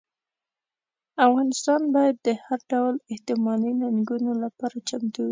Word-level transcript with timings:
افغانستان 1.25 1.81
باید 1.95 2.15
د 2.27 2.27
هر 2.45 2.59
ډول 2.71 2.95
احتمالي 3.13 3.71
ننګونو 3.81 4.31
لپاره 4.43 4.75
چمتو 4.89 5.21
وي. 5.25 5.29